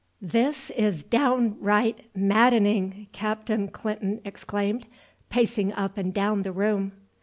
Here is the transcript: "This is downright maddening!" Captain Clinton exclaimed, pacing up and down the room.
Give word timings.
"This 0.19 0.71
is 0.71 1.03
downright 1.03 2.07
maddening!" 2.15 3.05
Captain 3.11 3.67
Clinton 3.67 4.19
exclaimed, 4.25 4.87
pacing 5.29 5.71
up 5.73 5.95
and 5.95 6.11
down 6.11 6.41
the 6.41 6.51
room. 6.51 6.93